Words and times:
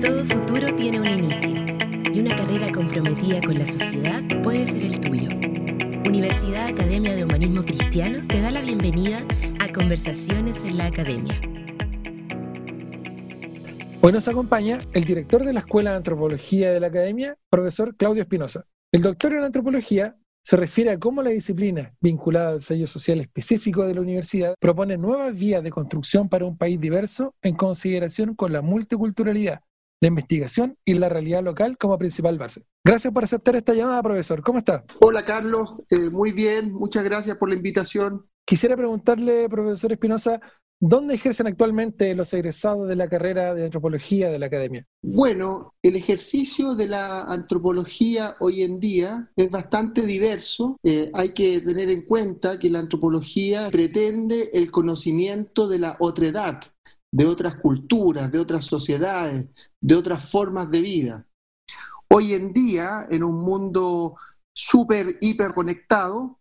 Todo 0.00 0.24
futuro 0.24 0.74
tiene 0.76 1.00
un 1.00 1.08
inicio 1.08 1.54
y 2.12 2.20
una 2.20 2.36
carrera 2.36 2.70
comprometida 2.72 3.40
con 3.40 3.58
la 3.58 3.66
sociedad 3.66 4.22
puede 4.42 4.66
ser 4.66 4.84
el 4.84 5.00
tuyo. 5.00 5.28
Universidad 6.06 6.66
Academia 6.66 7.14
de 7.14 7.24
Humanismo 7.24 7.64
Cristiano 7.64 8.26
te 8.28 8.40
da 8.40 8.50
la 8.50 8.62
bienvenida 8.62 9.24
a 9.60 9.72
Conversaciones 9.72 10.64
en 10.64 10.78
la 10.78 10.86
Academia. 10.86 11.34
Hoy 14.02 14.12
nos 14.12 14.28
acompaña 14.28 14.78
el 14.92 15.04
director 15.04 15.44
de 15.44 15.52
la 15.52 15.60
Escuela 15.60 15.90
de 15.90 15.96
Antropología 15.96 16.72
de 16.72 16.80
la 16.80 16.86
Academia, 16.86 17.36
profesor 17.50 17.96
Claudio 17.96 18.22
Espinosa. 18.22 18.66
El 18.92 19.02
doctor 19.02 19.32
en 19.32 19.42
antropología 19.42 20.16
se 20.42 20.56
refiere 20.56 20.90
a 20.90 20.98
cómo 20.98 21.22
la 21.22 21.30
disciplina, 21.30 21.94
vinculada 22.00 22.50
al 22.50 22.62
sello 22.62 22.86
social 22.86 23.20
específico 23.20 23.84
de 23.84 23.94
la 23.94 24.00
universidad, 24.00 24.54
propone 24.58 24.96
nuevas 24.96 25.34
vías 25.34 25.62
de 25.62 25.70
construcción 25.70 26.28
para 26.28 26.44
un 26.44 26.56
país 26.56 26.80
diverso 26.80 27.34
en 27.42 27.56
consideración 27.56 28.34
con 28.34 28.52
la 28.52 28.62
multiculturalidad, 28.62 29.60
la 30.00 30.08
investigación 30.08 30.76
y 30.84 30.94
la 30.94 31.08
realidad 31.08 31.42
local 31.42 31.76
como 31.76 31.98
principal 31.98 32.38
base. 32.38 32.64
Gracias 32.84 33.12
por 33.12 33.24
aceptar 33.24 33.56
esta 33.56 33.74
llamada, 33.74 34.02
profesor. 34.02 34.42
¿Cómo 34.42 34.58
está? 34.58 34.84
Hola, 35.00 35.24
Carlos. 35.24 35.74
Eh, 35.90 36.08
muy 36.10 36.32
bien. 36.32 36.72
Muchas 36.72 37.04
gracias 37.04 37.36
por 37.36 37.50
la 37.50 37.56
invitación. 37.56 38.26
Quisiera 38.46 38.76
preguntarle, 38.76 39.48
profesor 39.48 39.92
Espinosa, 39.92 40.40
¿Dónde 40.82 41.14
ejercen 41.14 41.46
actualmente 41.46 42.14
los 42.14 42.32
egresados 42.32 42.88
de 42.88 42.96
la 42.96 43.06
carrera 43.06 43.52
de 43.52 43.66
antropología 43.66 44.30
de 44.30 44.38
la 44.38 44.46
academia? 44.46 44.86
Bueno, 45.02 45.74
el 45.82 45.94
ejercicio 45.94 46.74
de 46.74 46.88
la 46.88 47.24
antropología 47.24 48.36
hoy 48.40 48.62
en 48.62 48.78
día 48.78 49.30
es 49.36 49.50
bastante 49.50 50.00
diverso. 50.06 50.78
Eh, 50.82 51.10
hay 51.12 51.30
que 51.30 51.60
tener 51.60 51.90
en 51.90 52.06
cuenta 52.06 52.58
que 52.58 52.70
la 52.70 52.78
antropología 52.78 53.68
pretende 53.70 54.48
el 54.54 54.70
conocimiento 54.70 55.68
de 55.68 55.80
la 55.80 55.98
otredad, 56.00 56.62
de 57.12 57.26
otras 57.26 57.56
culturas, 57.56 58.32
de 58.32 58.38
otras 58.38 58.64
sociedades, 58.64 59.48
de 59.82 59.94
otras 59.94 60.30
formas 60.30 60.70
de 60.70 60.80
vida. 60.80 61.26
Hoy 62.08 62.32
en 62.32 62.54
día, 62.54 63.06
en 63.10 63.22
un 63.22 63.42
mundo 63.42 64.16
súper, 64.54 65.18
hiper 65.20 65.52
conectado, 65.52 66.39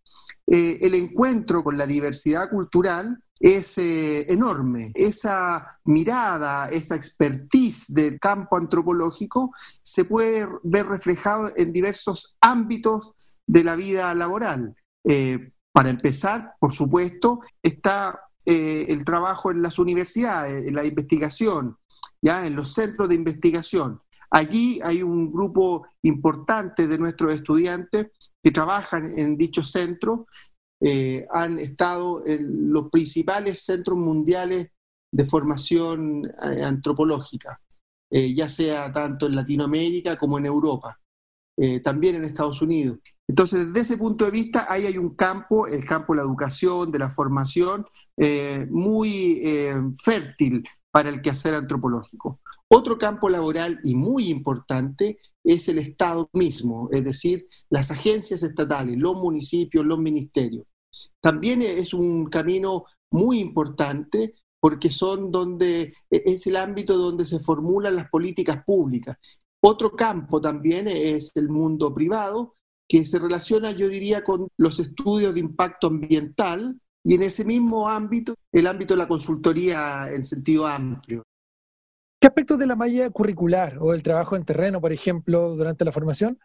eh, 0.51 0.79
el 0.81 0.95
encuentro 0.95 1.63
con 1.63 1.77
la 1.77 1.85
diversidad 1.85 2.49
cultural 2.49 3.23
es 3.39 3.77
eh, 3.77 4.25
enorme. 4.31 4.91
Esa 4.95 5.79
mirada, 5.85 6.69
esa 6.69 6.95
expertise 6.95 7.93
del 7.93 8.19
campo 8.19 8.57
antropológico 8.57 9.51
se 9.83 10.05
puede 10.05 10.47
ver 10.63 10.87
reflejado 10.87 11.51
en 11.55 11.71
diversos 11.71 12.35
ámbitos 12.41 13.37
de 13.45 13.63
la 13.63 13.75
vida 13.75 14.13
laboral. 14.15 14.75
Eh, 15.03 15.51
para 15.71 15.89
empezar, 15.89 16.53
por 16.59 16.71
supuesto, 16.71 17.41
está 17.61 18.19
el 18.45 19.05
trabajo 19.05 19.51
en 19.51 19.61
las 19.61 19.77
universidades, 19.77 20.65
en 20.65 20.73
la 20.73 20.83
investigación, 20.83 21.77
ya 22.19 22.47
en 22.47 22.55
los 22.55 22.73
centros 22.73 23.07
de 23.07 23.13
investigación. 23.13 24.01
Allí 24.31 24.79
hay 24.83 25.01
un 25.01 25.29
grupo 25.29 25.87
importante 26.03 26.87
de 26.87 26.97
nuestros 26.97 27.35
estudiantes 27.35 28.11
que 28.41 28.51
trabajan 28.51 29.17
en 29.17 29.37
dichos 29.37 29.71
centros 29.71 30.21
eh, 30.81 31.27
han 31.31 31.59
estado 31.59 32.25
en 32.25 32.71
los 32.71 32.89
principales 32.89 33.65
centros 33.65 33.97
mundiales 33.97 34.69
de 35.11 35.25
formación 35.25 36.25
eh, 36.25 36.63
antropológica, 36.63 37.59
eh, 38.09 38.33
ya 38.33 38.47
sea 38.47 38.91
tanto 38.91 39.25
en 39.25 39.35
Latinoamérica 39.35 40.17
como 40.17 40.37
en 40.37 40.45
Europa, 40.45 40.99
también 41.83 42.15
en 42.15 42.23
Estados 42.23 42.61
Unidos. 42.61 42.99
Entonces, 43.27 43.67
desde 43.67 43.81
ese 43.81 43.97
punto 43.97 44.23
de 44.23 44.31
vista, 44.31 44.65
ahí 44.69 44.85
hay 44.85 44.97
un 44.97 45.13
campo, 45.13 45.67
el 45.67 45.83
campo 45.83 46.13
de 46.13 46.17
la 46.19 46.23
educación, 46.23 46.89
de 46.89 46.99
la 46.99 47.09
formación, 47.09 47.85
muy 48.69 49.41
fértil 50.01 50.63
para 50.91 51.09
el 51.09 51.21
quehacer 51.21 51.53
antropológico. 51.53 52.39
Otro 52.67 52.97
campo 52.97 53.29
laboral 53.29 53.79
y 53.83 53.95
muy 53.95 54.29
importante 54.29 55.19
es 55.43 55.67
el 55.69 55.79
Estado 55.79 56.29
mismo, 56.33 56.89
es 56.91 57.03
decir, 57.03 57.45
las 57.69 57.91
agencias 57.91 58.43
estatales, 58.43 58.97
los 58.97 59.15
municipios, 59.15 59.85
los 59.85 59.99
ministerios 59.99 60.65
también 61.21 61.61
es 61.61 61.93
un 61.93 62.25
camino 62.27 62.85
muy 63.11 63.39
importante 63.39 64.33
porque 64.59 64.91
son 64.91 65.31
donde 65.31 65.93
e, 66.09 66.23
es 66.25 66.47
el 66.47 66.57
ámbito 66.57 66.97
donde 66.97 67.25
se 67.25 67.39
formulan 67.39 67.95
las 67.95 68.09
políticas 68.09 68.63
públicas. 68.65 69.17
Otro 69.61 69.95
campo 69.95 70.39
también 70.41 70.87
es 70.87 71.31
el 71.35 71.49
mundo 71.49 71.93
privado, 71.93 72.55
que 72.87 73.05
se 73.05 73.19
relaciona, 73.19 73.71
yo 73.71 73.87
diría, 73.87 74.23
con 74.23 74.47
los 74.57 74.79
estudios 74.79 75.33
de 75.33 75.41
impacto 75.41 75.87
ambiental 75.87 76.79
y 77.03 77.15
en 77.15 77.23
ese 77.23 77.45
mismo 77.45 77.87
ámbito, 77.87 78.35
el 78.51 78.67
ámbito 78.67 78.93
de 78.93 78.99
la 78.99 79.07
consultoría 79.07 80.09
en 80.11 80.23
sentido 80.23 80.67
amplio. 80.67 81.23
¿Qué 82.19 82.27
aspectos 82.27 82.59
de 82.59 82.67
la 82.67 82.75
malla 82.75 83.09
curricular 83.09 83.77
o 83.79 83.91
del 83.91 84.03
trabajo 84.03 84.35
en 84.35 84.43
terreno, 84.43 84.81
por 84.81 84.91
ejemplo, 84.91 85.55
durante 85.55 85.85
la 85.85 85.91
formación, 85.91 86.37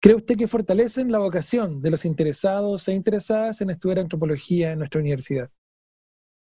¿Cree 0.00 0.14
usted 0.14 0.36
que 0.36 0.46
fortalecen 0.46 1.10
la 1.10 1.18
vocación 1.18 1.80
de 1.80 1.90
los 1.90 2.04
interesados 2.04 2.86
e 2.86 2.92
interesadas 2.92 3.60
en 3.60 3.70
estudiar 3.70 3.98
antropología 3.98 4.70
en 4.70 4.78
nuestra 4.78 5.00
universidad? 5.00 5.50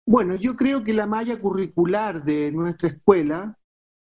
Bueno, 0.07 0.35
yo 0.37 0.55
creo 0.55 0.85
que 0.85 0.93
la 0.93 1.07
malla 1.07 1.41
curricular 1.41 2.23
de 2.23 2.53
nuestra 2.53 2.91
escuela 2.91 3.59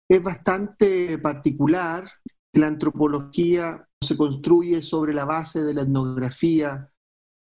es 0.07 0.21
bastante 0.21 1.17
particular. 1.17 2.07
La 2.53 2.67
antropología 2.67 3.87
se 3.99 4.15
construye 4.15 4.83
sobre 4.83 5.13
la 5.13 5.25
base 5.25 5.63
de 5.63 5.73
la 5.73 5.81
etnografía 5.81 6.91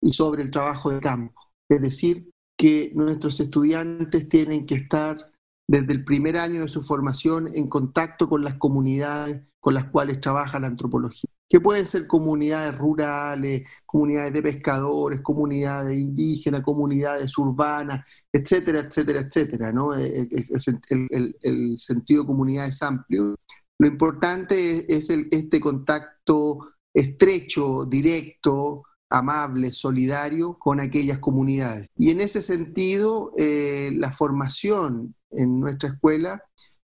y 0.01 0.09
sobre 0.15 0.45
el 0.45 0.51
trabajo 0.51 0.91
de 0.91 1.01
campo. 1.01 1.52
Es 1.73 1.81
decir, 1.81 2.31
que 2.57 2.93
nuestros 2.95 3.41
estudiantes 3.41 4.29
tienen 4.29 4.67
que 4.67 4.75
estar 4.75 5.17
desde 5.67 5.93
el 5.95 6.05
primer 6.05 6.37
año 6.37 6.63
de 6.63 6.69
su 6.69 6.83
formación 6.83 7.49
en 7.55 7.67
contacto 7.67 8.29
con 8.29 8.45
las 8.45 8.55
comunidades 8.55 9.43
con 9.59 9.75
las 9.75 9.85
cuales 9.85 10.21
trabaja 10.21 10.59
la 10.59 10.67
antropología 10.67 11.31
que 11.53 11.61
pueden 11.61 11.85
ser 11.85 12.07
comunidades 12.07 12.79
rurales, 12.79 13.69
comunidades 13.85 14.33
de 14.33 14.43
pescadores, 14.43 15.21
comunidades 15.21 15.99
indígenas, 15.99 16.63
comunidades 16.63 17.37
urbanas, 17.37 18.25
etcétera, 18.33 18.81
etcétera, 18.81 19.21
etcétera. 19.21 19.71
¿no? 19.71 19.93
El, 19.93 21.79
sentido 21.79 22.25
comunidad 22.25 22.69
es 22.69 22.83
amplio. 22.83 23.35
Lo 23.79 23.87
importante 23.87 24.79
es, 24.89 25.11
este 25.11 25.61
contacto 25.61 26.61
estrecho, 26.95 27.85
directo, 27.85 28.85
amable, 29.13 29.71
solidario 29.73 30.59
con 30.59 30.81
aquellas 30.81 31.19
comunidades. 31.19 31.89
Y 31.97 32.11
en 32.11 32.21
ese 32.21 32.41
sentido, 32.41 33.33
eh, 33.37 33.91
la 33.95 34.11
formación 34.11 35.15
en 35.31 35.61
nuestra 35.61 35.91
escuela 35.91 36.43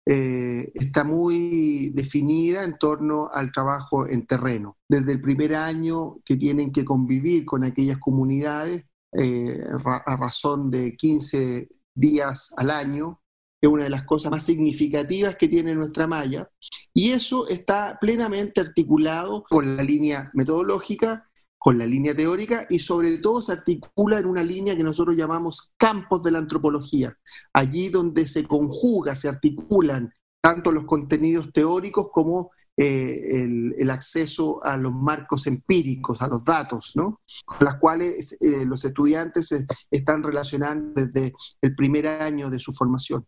eh, 0.07 0.71
está 0.75 1.05
muy 1.05 1.91
definida 1.95 2.65
en 2.65 2.77
torno 2.79 3.29
al 3.33 3.53
trabajo 3.53 4.07
en 4.07 4.23
terreno. 4.23 4.77
Desde 4.89 5.13
el 5.13 5.21
primer 5.21 5.55
año 5.55 6.17
que 6.25 6.37
tienen 6.37 6.73
que 6.73 6.85
convivir 6.85 7.45
con 7.45 7.65
aquellas 7.65 7.99
comunidades 7.99 8.85
eh, 9.19 9.65
a 9.85 10.17
razón 10.17 10.71
de 10.71 10.97
15 10.97 11.69
días 11.95 12.51
al 12.57 12.71
año, 12.71 13.21
es 13.61 13.69
una 13.69 13.85
de 13.85 13.91
las 13.91 14.05
cosas 14.05 14.31
más 14.31 14.43
significativas 14.43 15.37
que 15.37 15.49
tiene 15.49 15.75
nuestra 15.75 16.07
malla, 16.07 16.51
y 16.93 17.11
eso 17.11 17.49
está 17.49 17.97
plenamente 18.01 18.61
articulado 18.61 19.45
con 19.49 19.77
la 19.77 19.83
línea 19.83 20.31
metodológica 20.35 21.29
con 21.65 21.79
la 21.79 21.87
línea 21.87 22.15
teórica 22.15 22.67
y 22.69 22.79
sobre 22.79 23.17
todo 23.17 23.41
se 23.41 23.53
articula 23.53 24.19
en 24.19 24.27
una 24.27 24.43
línea 24.43 24.77
que 24.77 24.85
nosotros 24.85 25.17
llamamos 25.17 25.73
campos 25.79 26.23
de 26.23 26.31
la 26.31 26.39
antropología, 26.41 27.17
allí 27.55 27.89
donde 27.89 28.27
se 28.27 28.45
conjuga, 28.45 29.15
se 29.15 29.31
articulan 29.31 30.13
tanto 30.43 30.71
los 30.71 30.85
contenidos 30.85 31.55
teóricos 31.55 32.09
como 32.13 32.51
eh, 32.77 33.45
el, 33.79 33.91
acceso 33.91 34.63
a 34.63 34.77
los 34.77 34.93
marcos 34.93 35.47
empíricos, 35.47 36.21
a 36.21 36.29
los 36.29 36.45
datos, 36.45 36.93
¿no? 36.97 37.23
con 37.47 37.65
las 37.65 37.79
cuales 37.79 38.37
eh, 38.43 38.67
los 38.67 38.85
estudiantes 38.85 39.49
están 39.91 40.23
relacionando 40.23 40.93
desde 41.03 41.33
el 41.63 41.75
primer 41.75 42.07
año 42.07 42.51
de 42.51 42.61
su 42.61 42.75
formación. 42.75 43.27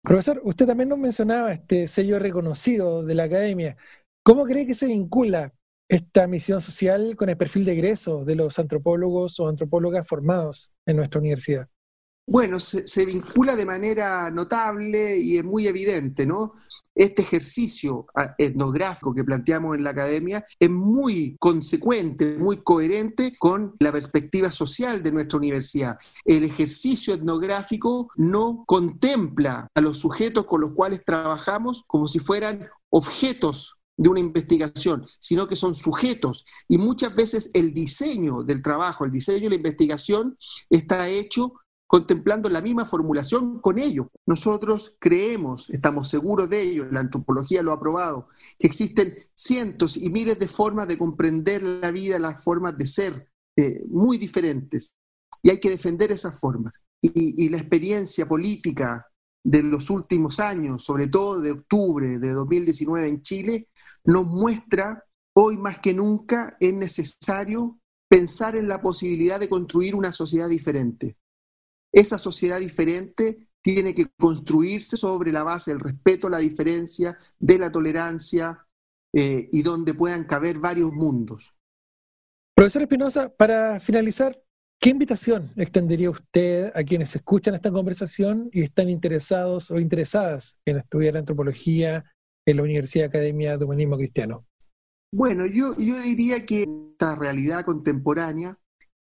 Profesor, 0.00 0.40
usted 0.44 0.66
también 0.66 0.88
nos 0.88 0.98
mencionaba 0.98 1.52
este 1.52 1.86
sello 1.86 2.18
reconocido 2.18 3.02
de 3.02 3.14
la 3.14 3.24
academia. 3.24 3.76
¿Cómo 4.22 4.46
cree 4.46 4.66
que 4.66 4.74
se 4.74 4.86
vincula 4.86 5.52
esta 5.88 6.26
misión 6.26 6.60
social 6.60 7.14
con 7.16 7.28
el 7.28 7.36
perfil 7.36 7.64
de 7.64 7.72
egreso 7.72 8.24
de 8.24 8.36
los 8.36 8.58
antropólogos 8.58 9.38
o 9.40 9.48
antropólogas 9.48 10.06
formados 10.06 10.72
en 10.86 10.96
nuestra 10.96 11.20
universidad? 11.20 11.68
Bueno, 12.26 12.58
se, 12.58 13.04
vincula 13.04 13.54
de 13.54 13.66
manera 13.66 14.30
notable 14.30 15.18
y 15.18 15.36
es 15.36 15.44
muy 15.44 15.66
evidente, 15.66 16.26
¿no? 16.26 16.54
Este 16.94 17.20
ejercicio 17.20 18.06
ah, 18.14 18.34
etnográfico 18.38 19.14
que 19.14 19.24
planteamos 19.24 19.76
en 19.76 19.84
la 19.84 19.90
academia 19.90 20.42
es 20.58 20.70
muy 20.70 21.36
consecuente, 21.38 22.38
muy 22.38 22.62
coherente 22.62 23.34
con 23.38 23.74
la 23.78 23.92
perspectiva 23.92 24.50
social 24.50 25.02
de 25.02 25.12
nuestra 25.12 25.38
universidad. 25.38 25.98
El 26.24 26.44
ejercicio 26.44 27.12
etnográfico 27.12 28.08
no 28.16 28.64
contempla 28.66 29.68
a 29.74 29.80
los 29.82 29.98
sujetos 29.98 30.46
con 30.46 30.62
los 30.62 30.72
cuales 30.72 31.04
trabajamos 31.04 31.84
como 31.86 32.08
si 32.08 32.20
fueran 32.20 32.66
objetos 32.88 33.76
de 33.96 34.08
una 34.08 34.20
investigación, 34.20 35.04
sino 35.20 35.46
que 35.48 35.56
son 35.56 35.74
sujetos. 35.74 36.44
Y 36.68 36.78
muchas 36.78 37.14
veces 37.14 37.50
el 37.54 37.72
diseño 37.72 38.42
del 38.42 38.62
trabajo, 38.62 39.04
el 39.04 39.10
diseño 39.10 39.44
de 39.44 39.50
la 39.50 39.54
investigación 39.56 40.36
está 40.70 41.08
hecho 41.08 41.54
contemplando 41.86 42.48
la 42.48 42.60
misma 42.60 42.84
formulación 42.84 43.60
con 43.60 43.78
ellos. 43.78 44.06
Nosotros 44.26 44.96
creemos, 44.98 45.70
estamos 45.70 46.08
seguros 46.08 46.50
de 46.50 46.62
ello, 46.62 46.86
la 46.90 47.00
antropología 47.00 47.62
lo 47.62 47.72
ha 47.72 47.78
probado, 47.78 48.28
que 48.58 48.66
existen 48.66 49.14
cientos 49.34 49.96
y 49.96 50.10
miles 50.10 50.38
de 50.38 50.48
formas 50.48 50.88
de 50.88 50.98
comprender 50.98 51.62
la 51.62 51.92
vida, 51.92 52.18
las 52.18 52.42
formas 52.42 52.76
de 52.76 52.86
ser 52.86 53.30
eh, 53.56 53.84
muy 53.88 54.18
diferentes. 54.18 54.94
Y 55.42 55.50
hay 55.50 55.60
que 55.60 55.70
defender 55.70 56.10
esas 56.10 56.40
formas. 56.40 56.82
Y, 57.00 57.44
y 57.44 57.48
la 57.50 57.58
experiencia 57.58 58.26
política 58.26 59.06
de 59.44 59.62
los 59.62 59.90
últimos 59.90 60.40
años, 60.40 60.84
sobre 60.84 61.06
todo 61.06 61.40
de 61.40 61.52
octubre 61.52 62.18
de 62.18 62.32
2019 62.32 63.08
en 63.08 63.22
Chile, 63.22 63.68
nos 64.04 64.26
muestra 64.26 65.04
hoy 65.34 65.58
más 65.58 65.78
que 65.78 65.92
nunca 65.92 66.56
es 66.58 66.72
necesario 66.72 67.78
pensar 68.08 68.56
en 68.56 68.68
la 68.68 68.80
posibilidad 68.80 69.38
de 69.38 69.48
construir 69.48 69.94
una 69.94 70.12
sociedad 70.12 70.48
diferente. 70.48 71.16
Esa 71.92 72.18
sociedad 72.18 72.58
diferente 72.58 73.48
tiene 73.60 73.94
que 73.94 74.06
construirse 74.18 74.96
sobre 74.96 75.32
la 75.32 75.42
base 75.42 75.72
del 75.72 75.80
respeto 75.80 76.26
a 76.26 76.30
la 76.30 76.38
diferencia, 76.38 77.16
de 77.38 77.58
la 77.58 77.70
tolerancia 77.70 78.66
eh, 79.12 79.48
y 79.52 79.62
donde 79.62 79.94
puedan 79.94 80.24
caber 80.24 80.58
varios 80.58 80.92
mundos. 80.92 81.54
Profesor 82.54 82.82
Espinosa, 82.82 83.34
para 83.34 83.80
finalizar, 83.80 84.43
¿qué 84.84 84.90
invitación 84.90 85.50
extendería 85.56 86.10
usted 86.10 86.70
a 86.76 86.84
quienes 86.84 87.16
escuchan 87.16 87.54
esta 87.54 87.72
conversación 87.72 88.50
y 88.52 88.64
están 88.64 88.90
interesados 88.90 89.70
o 89.70 89.78
interesadas 89.78 90.58
en 90.66 90.76
estudiar 90.76 91.16
antropología 91.16 92.04
en 92.44 92.56
la 92.58 92.64
Universidad 92.64 93.06
Academia 93.06 93.56
de 93.56 93.64
Humanismo 93.64 93.96
Cristiano? 93.96 94.44
Bueno, 95.10 95.46
yo, 95.46 95.74
yo 95.78 96.02
diría 96.02 96.44
que 96.44 96.64
esta 96.64 97.14
realidad 97.14 97.64
contemporánea 97.64 98.58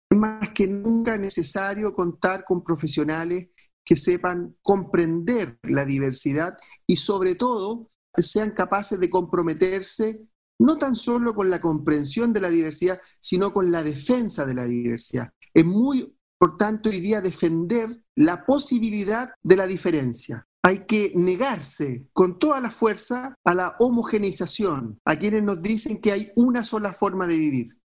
es 0.09 0.17
más 0.17 0.49
que 0.55 0.65
nunca 0.65 1.19
necesario 1.19 1.93
contar 1.93 2.45
con 2.45 2.63
profesionales 2.63 3.49
que 3.85 3.95
sepan 3.95 4.55
comprender 4.63 5.59
la 5.61 5.85
diversidad 5.85 6.57
y 6.87 6.95
sobre 6.95 7.35
todo 7.35 7.91
sean 8.15 8.55
capaces 8.55 8.99
de 8.99 9.11
comprometerse 9.11 10.19
no 10.59 10.77
tan 10.77 10.95
solo 10.95 11.33
con 11.33 11.49
la 11.49 11.59
comprensión 11.59 12.33
de 12.33 12.41
la 12.41 12.49
diversidad, 12.49 12.99
sino 13.19 13.53
con 13.53 13.71
la 13.71 13.83
defensa 13.83 14.45
de 14.45 14.53
la 14.53 14.65
diversidad. 14.65 15.29
Es 15.53 15.65
muy 15.65 16.15
importante 16.41 16.89
hoy 16.89 16.99
día 16.99 17.21
defender 17.21 18.03
la 18.15 18.45
posibilidad 18.45 19.29
de 19.41 19.55
la 19.55 19.65
diferencia 19.65 20.45
hay 20.61 20.85
que 20.85 21.11
negarse 21.15 22.07
con 22.13 22.37
toda 22.37 22.59
la 22.59 22.69
fuerza 22.69 23.35
a 23.43 23.53
la 23.53 23.75
homogeneización, 23.79 24.99
a 25.05 25.15
quienes 25.15 25.43
nos 25.43 25.61
dicen 25.61 26.01
que 26.01 26.11
hay 26.11 26.31
una 26.35 26.63
sola 26.63 26.91
forma 26.91 27.27
de 27.27 27.37
vivir. 27.37 27.78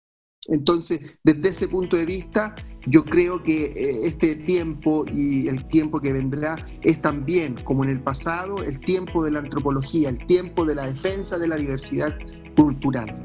Entonces, 0.49 1.19
desde 1.23 1.49
ese 1.49 1.67
punto 1.67 1.95
de 1.95 2.05
vista, 2.05 2.55
yo 2.85 3.03
creo 3.03 3.41
que 3.41 3.65
eh, 3.65 4.05
este 4.05 4.35
tiempo 4.35 5.05
y 5.11 5.47
el 5.47 5.65
tiempo 5.67 5.99
que 5.99 6.13
vendrá 6.13 6.61
es 6.81 7.01
también, 7.01 7.55
como 7.63 7.83
en 7.83 7.91
el 7.91 8.01
pasado, 8.01 8.63
el 8.63 8.79
tiempo 8.79 9.23
de 9.23 9.31
la 9.31 9.39
antropología, 9.39 10.09
el 10.09 10.25
tiempo 10.25 10.65
de 10.65 10.75
la 10.75 10.85
defensa 10.85 11.37
de 11.37 11.47
la 11.47 11.55
diversidad 11.55 12.13
cultural. 12.55 13.15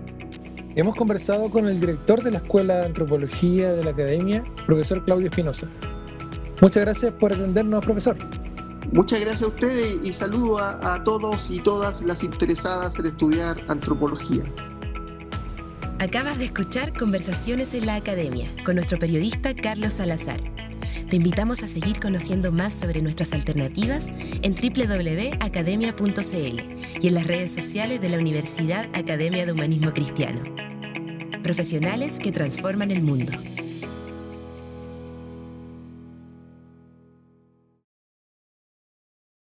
Hemos 0.77 0.95
conversado 0.95 1.51
con 1.51 1.67
el 1.67 1.81
director 1.81 2.23
de 2.23 2.31
la 2.31 2.39
Escuela 2.39 2.79
de 2.79 2.87
Antropología 2.87 3.73
de 3.73 3.83
la 3.83 3.91
Academia, 3.91 4.45
profesor 4.67 5.05
Claudio 5.05 5.27
Espinosa. 5.27 5.69
Muchas 6.61 6.85
gracias 6.85 7.13
por 7.15 7.33
atendernos, 7.33 7.85
profesor. 7.85 8.17
Muchas 8.93 9.21
gracias 9.21 9.43
a 9.43 9.49
ustedes 9.49 9.99
y 10.03 10.13
saludo 10.13 10.59
a, 10.59 11.03
todos 11.05 11.51
y 11.51 11.59
todas 11.61 12.03
las 12.03 12.23
interesadas 12.23 12.99
en 12.99 13.07
estudiar 13.07 13.57
antropología. 13.69 14.45
Acabas 16.01 16.39
de 16.39 16.45
escuchar 16.45 16.97
Conversaciones 16.97 17.75
en 17.75 17.87
la 17.87 17.97
Academia 17.97 18.49
con 18.65 18.77
nuestro 18.77 19.01
periodista 19.01 19.53
Carlos 19.53 19.95
Salazar. 19.95 20.41
Te 21.11 21.17
invitamos 21.17 21.65
a 21.65 21.69
seguir 21.69 21.99
conociendo 21.99 22.53
más 22.53 22.73
sobre 22.73 23.03
nuestras 23.03 23.33
alternativas 23.33 24.13
en 24.43 24.55
www.academia.cl 24.55 27.01
y 27.01 27.09
en 27.09 27.15
las 27.15 27.27
redes 27.27 27.53
sociales 27.53 28.01
de 28.01 28.11
la 28.11 28.19
Universidad 28.19 28.87
Academia 28.95 29.45
de 29.45 29.51
Humanismo 29.51 29.93
Cristiano. 29.93 30.45
Profesionales 31.43 32.21
que 32.21 32.31
transforman 32.31 32.93
el 32.93 33.03
mundo. 33.03 33.33